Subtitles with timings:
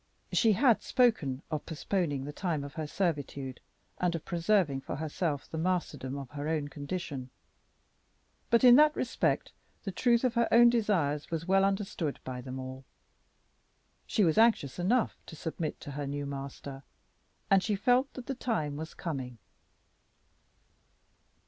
[0.31, 3.59] She had spoken of postponing the time of her servitude
[3.99, 7.29] and of preserving for herself the masterdom of her own condition.
[8.49, 9.51] But in that respect
[9.83, 12.83] the truth of her own desires was well understood by them all.
[14.07, 16.81] She was anxious enough to submit to her new master,
[17.51, 19.37] and she felt that the time was coming.